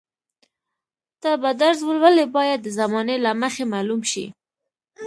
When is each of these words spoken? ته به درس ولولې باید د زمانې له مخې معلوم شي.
ته 1.21 1.29
به 1.41 1.51
درس 1.61 1.79
ولولې 1.87 2.25
باید 2.37 2.59
د 2.63 2.67
زمانې 2.79 3.15
له 3.25 3.31
مخې 3.41 3.63
معلوم 3.73 4.01
شي. 4.11 4.25